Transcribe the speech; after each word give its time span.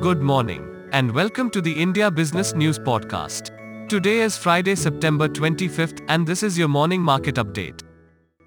Good 0.00 0.22
morning, 0.22 0.88
and 0.92 1.12
welcome 1.12 1.50
to 1.50 1.60
the 1.60 1.72
India 1.72 2.10
Business 2.10 2.54
News 2.54 2.78
Podcast. 2.78 3.50
Today 3.88 4.20
is 4.20 4.38
Friday, 4.38 4.74
September 4.74 5.28
25th, 5.28 6.02
and 6.08 6.26
this 6.26 6.42
is 6.42 6.56
your 6.56 6.68
morning 6.68 7.02
market 7.02 7.34
update. 7.34 7.82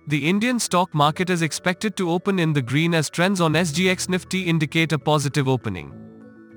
The 0.08 0.28
Indian 0.28 0.60
stock 0.60 0.94
market 0.96 1.30
is 1.30 1.44
expected 1.44 1.96
to 1.98 2.10
open 2.10 2.40
in 2.40 2.54
the 2.54 2.64
green 2.64 2.96
as 2.96 3.12
trends 3.12 3.42
on 3.42 3.54
SGX 3.54 4.10
Nifty 4.10 4.42
indicate 4.44 4.92
a 4.92 4.98
positive 4.98 5.48
opening. 5.48 5.94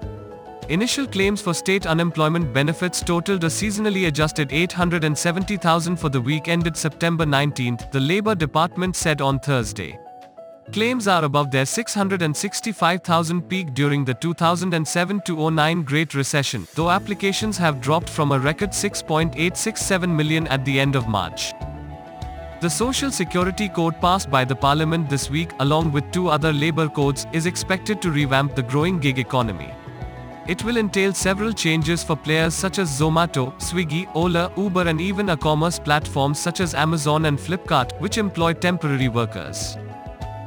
Initial 0.69 1.05
claims 1.05 1.41
for 1.41 1.53
state 1.53 1.85
unemployment 1.85 2.51
benefits 2.51 2.99
totaled 2.99 3.43
a 3.43 3.47
seasonally 3.47 4.07
adjusted 4.07 4.51
870,000 4.51 5.95
for 5.95 6.09
the 6.09 6.19
week 6.19 6.47
ended 6.47 6.75
September 6.75 7.23
19, 7.23 7.77
the 7.91 7.99
Labor 7.99 8.33
Department 8.33 8.95
said 8.95 9.21
on 9.21 9.37
Thursday. 9.37 9.99
Claims 10.71 11.07
are 11.07 11.23
above 11.23 11.51
their 11.51 11.67
665,000 11.67 13.43
peak 13.43 13.75
during 13.75 14.03
the 14.03 14.15
2007-09 14.15 15.85
Great 15.85 16.15
Recession, 16.15 16.67
though 16.73 16.89
applications 16.89 17.59
have 17.59 17.79
dropped 17.79 18.09
from 18.09 18.31
a 18.31 18.39
record 18.39 18.71
6.867 18.71 20.09
million 20.09 20.47
at 20.47 20.65
the 20.65 20.79
end 20.79 20.95
of 20.95 21.07
March. 21.07 21.53
The 22.61 22.69
Social 22.71 23.11
Security 23.11 23.69
Code 23.69 24.01
passed 24.01 24.31
by 24.31 24.43
the 24.43 24.55
Parliament 24.55 25.11
this 25.11 25.29
week, 25.29 25.51
along 25.59 25.91
with 25.91 26.11
two 26.11 26.29
other 26.29 26.51
labor 26.51 26.89
codes, 26.89 27.27
is 27.33 27.45
expected 27.45 28.01
to 28.01 28.09
revamp 28.09 28.55
the 28.55 28.63
growing 28.63 28.97
gig 28.97 29.19
economy. 29.19 29.71
It 30.47 30.63
will 30.63 30.77
entail 30.77 31.11
several 31.11 31.51
changes 31.51 32.03
for 32.03 32.15
players 32.15 32.53
such 32.53 32.77
as 32.77 32.99
Zomato, 32.99 33.51
Swiggy, 33.59 34.07
Ola, 34.13 34.51
Uber 34.55 34.87
and 34.87 35.01
even 35.01 35.27
e-commerce 35.27 35.79
platforms 35.79 36.37
such 36.37 36.59
as 36.59 36.75
Amazon 36.75 37.25
and 37.25 37.39
Flipkart, 37.39 37.99
which 37.99 38.19
employ 38.19 38.53
temporary 38.53 39.07
workers. 39.07 39.75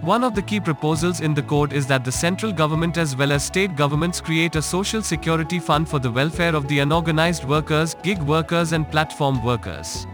One 0.03 0.23
of 0.23 0.37
the 0.37 0.43
key 0.43 0.61
proposals 0.61 1.21
in 1.21 1.35
the 1.35 1.43
code 1.43 1.73
is 1.73 1.89
that 1.89 2.05
the 2.05 2.13
central 2.13 2.53
government 2.53 2.97
as 2.97 3.17
well 3.17 3.33
as 3.33 3.43
state 3.43 3.75
governments 3.75 4.21
create 4.21 4.55
a 4.55 4.63
social 4.63 5.03
security 5.03 5.59
fund 5.59 5.89
for 5.89 5.99
the 5.99 6.13
welfare 6.13 6.55
of 6.55 6.69
the 6.69 6.79
unorganized 6.79 7.43
workers, 7.43 7.97
gig 8.05 8.23
workers 8.23 8.73
and 8.73 8.89
platform 8.89 9.45
workers. 9.45 10.07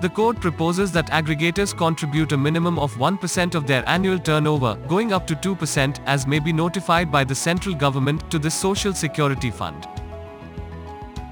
The 0.00 0.08
code 0.08 0.40
proposes 0.40 0.92
that 0.92 1.08
aggregators 1.08 1.76
contribute 1.76 2.32
a 2.32 2.36
minimum 2.36 2.78
of 2.78 2.94
1% 2.94 3.54
of 3.54 3.66
their 3.66 3.86
annual 3.86 4.18
turnover, 4.18 4.76
going 4.88 5.12
up 5.12 5.26
to 5.26 5.36
2%, 5.36 6.00
as 6.06 6.26
may 6.26 6.38
be 6.38 6.54
notified 6.54 7.12
by 7.12 7.22
the 7.22 7.34
central 7.34 7.74
government, 7.74 8.30
to 8.30 8.38
this 8.38 8.54
Social 8.54 8.94
Security 8.94 9.50
Fund. 9.50 9.86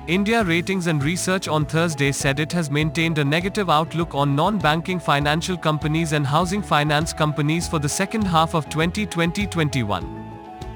India 0.06 0.44
Ratings 0.44 0.86
and 0.86 1.02
Research 1.02 1.48
on 1.48 1.64
Thursday 1.64 2.12
said 2.12 2.40
it 2.40 2.52
has 2.52 2.70
maintained 2.70 3.16
a 3.16 3.24
negative 3.24 3.70
outlook 3.70 4.14
on 4.14 4.36
non 4.36 4.58
banking 4.58 4.98
financial 4.98 5.56
companies 5.56 6.12
and 6.12 6.26
housing 6.26 6.60
finance 6.60 7.14
companies 7.14 7.66
for 7.66 7.78
the 7.78 7.88
second 7.88 8.26
half 8.26 8.54
of 8.54 8.68
2020 8.68 9.46
21. 9.46 10.27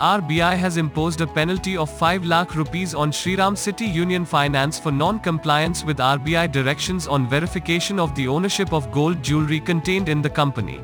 RBI 0.00 0.56
has 0.56 0.78
imposed 0.78 1.20
a 1.20 1.26
penalty 1.26 1.76
of 1.76 1.90
5 1.90 2.24
lakh 2.24 2.54
rupees 2.54 2.94
on 2.94 3.12
Shriram 3.12 3.54
City 3.54 3.84
Union 3.84 4.24
Finance 4.24 4.78
for 4.78 4.90
non-compliance 4.90 5.84
with 5.84 5.98
RBI 5.98 6.50
directions 6.50 7.06
on 7.06 7.28
verification 7.28 8.00
of 8.00 8.14
the 8.14 8.26
ownership 8.26 8.72
of 8.72 8.90
gold 8.92 9.22
jewelry 9.22 9.60
contained 9.60 10.08
in 10.08 10.22
the 10.22 10.30
company. 10.30 10.80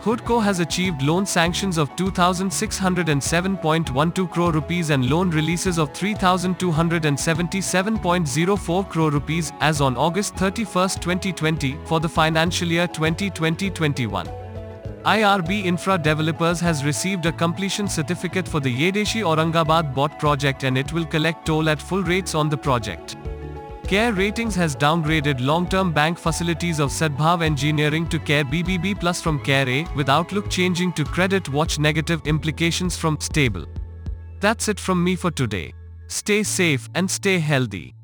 HUDCO 0.00 0.40
has 0.40 0.60
achieved 0.60 1.02
loan 1.02 1.26
sanctions 1.26 1.76
of 1.76 1.90
2607.12 1.96 4.30
crore 4.30 4.52
rupees 4.52 4.90
and 4.90 5.10
loan 5.10 5.28
releases 5.30 5.76
of 5.76 5.92
3277.04 5.92 8.88
crore 8.88 9.10
rupees 9.10 9.52
as 9.60 9.80
on 9.80 9.96
August 9.96 10.36
31, 10.36 10.90
2020 11.00 11.76
for 11.84 11.98
the 11.98 12.08
financial 12.08 12.68
year 12.68 12.86
2020-21. 12.86 14.45
IRB 15.06 15.64
Infra 15.64 15.96
Developers 15.96 16.58
has 16.58 16.84
received 16.84 17.26
a 17.26 17.32
completion 17.32 17.86
certificate 17.86 18.48
for 18.48 18.58
the 18.58 18.74
Yedeshi 18.76 19.22
Aurangabad 19.22 19.94
BOT 19.94 20.18
project 20.18 20.64
and 20.64 20.76
it 20.76 20.92
will 20.92 21.04
collect 21.04 21.46
toll 21.46 21.68
at 21.68 21.80
full 21.80 22.02
rates 22.02 22.34
on 22.34 22.48
the 22.48 22.56
project. 22.56 23.16
CARE 23.86 24.14
Ratings 24.14 24.56
has 24.56 24.74
downgraded 24.74 25.40
long-term 25.40 25.92
bank 25.92 26.18
facilities 26.18 26.80
of 26.80 26.90
Sadbhav 26.90 27.40
Engineering 27.40 28.08
to 28.08 28.18
CARE 28.18 28.46
BBB 28.46 28.98
Plus 28.98 29.22
from 29.22 29.38
CARE 29.44 29.68
A, 29.68 29.86
with 29.94 30.08
outlook 30.08 30.50
changing 30.50 30.92
to 30.94 31.04
Credit 31.04 31.48
Watch 31.50 31.78
negative 31.78 32.20
implications 32.26 32.96
from 32.96 33.16
Stable. 33.20 33.64
That's 34.40 34.66
it 34.66 34.80
from 34.80 35.04
me 35.04 35.14
for 35.14 35.30
today. 35.30 35.72
Stay 36.08 36.42
safe 36.42 36.88
and 36.96 37.08
stay 37.08 37.38
healthy. 37.38 37.95